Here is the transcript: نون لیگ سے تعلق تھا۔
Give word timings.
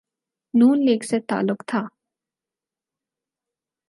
نون 0.53 0.77
لیگ 0.85 1.01
سے 1.09 1.19
تعلق 1.29 1.59
تھا۔ 1.67 1.81